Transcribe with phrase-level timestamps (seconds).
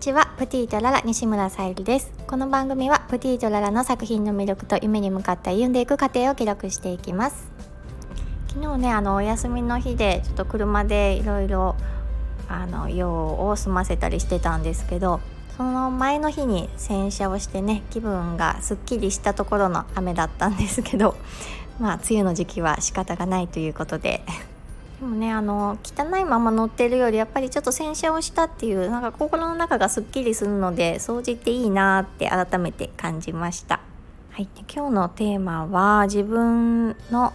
[0.00, 0.32] ちは。
[0.38, 2.10] プティとララ西村さゆりです。
[2.26, 7.50] この番組はプティとララの作品の魅力と夢に向かって歩んでいく過程を記録していきます。
[8.48, 11.76] 昨日ねあのお休みの日でちょっと車でいろいろ
[12.48, 15.20] あの用を済ませたりしてたんですけど
[15.58, 21.14] その前の日に洗車をしてね気分がすっきりしたところの雨だったんですけど
[21.78, 24.22] まあ梅雨の時期は仕方がないということで
[25.00, 33.80] でもねあの汚いまま乗ってるよりやっぱりちょっと洗車をしたっていうなんか心の中がすっきりするので掃除っていいなって改めて感じました。
[34.30, 37.32] はい、今日のテーマは自分の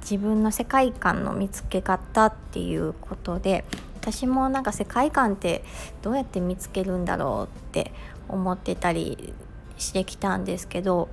[0.00, 3.64] 自分の世界観の見つけ方っていうことで
[4.00, 5.62] 私もなんか世界観って
[6.02, 7.92] どうやって見つけるんだろうって
[8.28, 9.34] 思ってたり
[9.78, 11.08] してきたんですけど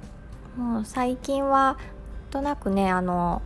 [0.57, 1.77] もう最近は
[2.29, 3.41] となくねあの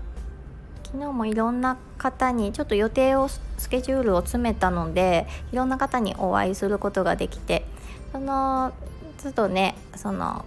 [0.88, 7.66] 昨日もいろんな方にちょっと予定をスケジュールを詰めたのでいろんな方にお会いすることができて
[8.14, 8.72] その
[9.17, 10.45] ちょっとねその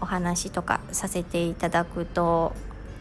[0.00, 2.54] お話とかさせていただくと、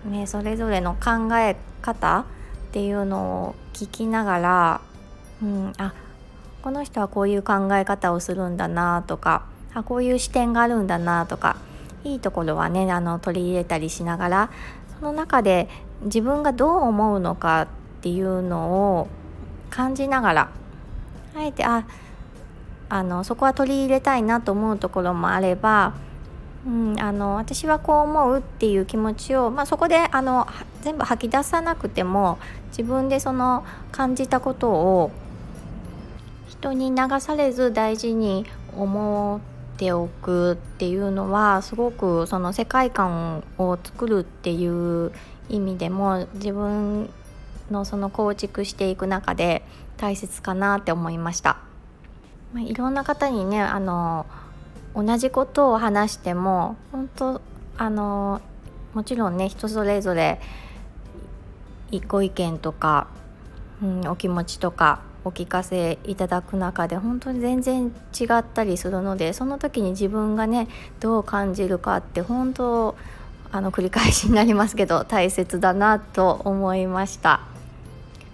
[0.05, 2.25] ね、それぞれの考え方
[2.69, 4.81] っていうのを聞きながら、
[5.43, 5.93] うん、あ
[6.63, 11.57] この人はこういう考え方をするんだなとかあこういう視点があるんだなとか
[12.03, 14.49] いいところはねあの取り入れたりしながら
[14.99, 15.67] その中で
[16.03, 17.67] 自分がどう思うのかっ
[18.01, 19.07] ていうのを
[19.69, 20.49] 感じながら
[21.35, 21.85] あえてあ
[22.87, 25.95] あのそこは取り入れたいなと思うところもあれば、
[26.67, 30.47] うん、あの私はこう思うっていう気持ちを、まあ、そこであの
[30.81, 32.37] 全部吐き出さなくても
[32.69, 35.11] 自分でその感じたことを
[36.47, 38.45] 人に流されず大事に
[38.77, 45.11] 思ってておくっていうのはすごくその世界観を作るっていう
[45.49, 47.09] 意味でも自分
[47.69, 49.63] のその構築していく中で
[49.97, 51.57] 大切かなって思いました。
[52.53, 54.25] まあ、いろんな方にねあの
[54.95, 57.41] 同じことを話しても本当
[57.77, 58.41] あの
[58.93, 60.39] もちろんね人それぞれ
[62.07, 63.07] ご意見とか、
[63.83, 70.67] うん、お気持ちとかお聞かせいただく中で本当に全然違ったりするのでその時に自分がね
[70.99, 72.95] どう感じるかって本当
[73.51, 77.41] あの繰り返しになりますけど大切だなと思いました。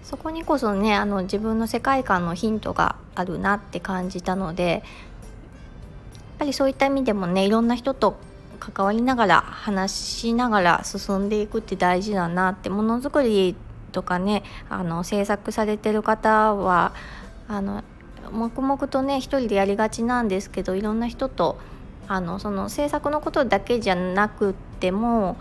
[0.02, 4.82] そこにこそねあの自分の世界観のヒントがあるなって感じたのでやっ
[6.40, 8.16] ぱりそういった意味でもねいろんな人と
[8.60, 13.56] 関わりながら話しながら進んでいくって大事だなってものづくり
[13.92, 16.92] とかねあの制作されてる方は
[17.48, 17.84] あの
[18.32, 21.58] 黙々とね一人でやりがちなんですけどいろんな人と
[22.08, 25.36] あのその制作のことだけじゃなくっても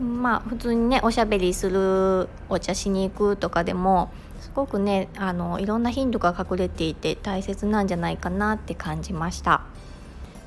[0.00, 9.62] まあ普通にねおしゃべりするお茶しに行くとかでもすごくねあのいろんな頻度が隠れていて大切なんじゃないかなって感じました。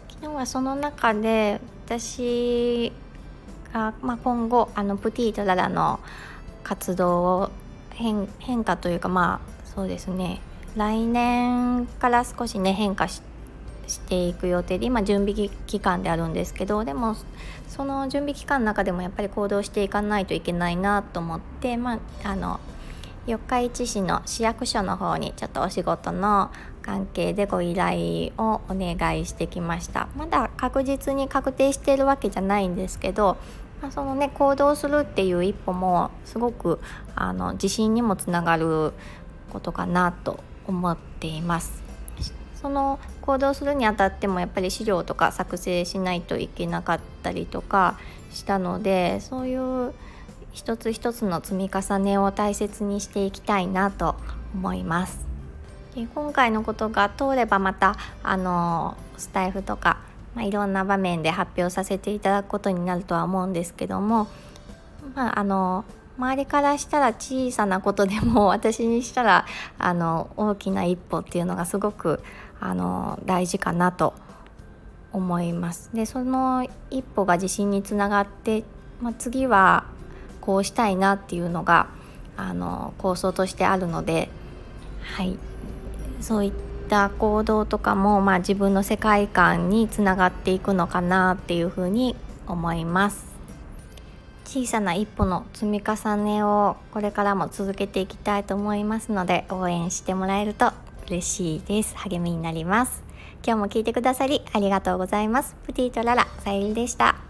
[0.10, 2.92] 昨日はその中で私
[3.72, 6.00] が、まあ、今後あのプティとララの
[6.68, 7.50] 活動を
[7.92, 10.42] 変変化というかまあそうですね。
[10.76, 13.22] 来年から少しね変化し
[14.10, 17.16] ていく予定で今準備期間であるんですけどでも
[17.68, 22.60] その準備期間の中でもやっぱり行動していかないといけないなと思ってまああの
[23.26, 26.52] 四日市市の市役所の方にちょっとお仕事の
[26.82, 30.08] 関係でご依頼をお願いしてきました。
[30.16, 33.38] まだ確実に確定してるわけじゃないんですけど
[33.82, 36.80] まあ、そのね行動するっていう一歩もすごく
[37.16, 38.94] あの自信にもつながる
[39.52, 41.84] ことかなと思っています。
[42.62, 48.00] その行動するにあたってもやっぱり資料とか作成しないといけなかったりとか
[48.32, 49.94] したのでそういう
[50.54, 54.16] 一つ一つの積み重ねを大切にしていきたいなと
[54.56, 55.20] 思います。
[55.94, 60.00] で今回のことが通ればまたあのスタイフとか
[60.38, 64.28] まあ、いろんな場面で発表させていただくことになるとは思うんですけども、
[65.16, 65.84] まあ、あの
[66.20, 69.48] 周りからしたら小さなことでも 私にしたら
[69.80, 72.22] あの大きな一歩っていうのがすごく
[72.60, 74.14] あの大事かなと
[75.12, 75.90] 思います。
[75.92, 78.64] でその一歩が自信につながって、
[79.02, 79.86] まあ、次は
[80.40, 81.88] こうしたいなっていうのが
[82.36, 84.30] あの構想としてあるので、
[85.16, 85.40] はい、
[86.22, 92.16] そういったった行動とかも、まあ、自分の世界観につながっていくのかなっていうふうに
[92.48, 93.28] 思います。
[94.46, 100.72] 小さな一歩の積み重ねをこれからも続けていきたいと思いますので応援してもらえると
[101.08, 101.96] 嬉しいです。
[101.98, 103.04] 励みになります。
[103.46, 105.56] 今日も聞いてくださりありがとうございます。
[105.66, 107.27] プティとララさゆりでした。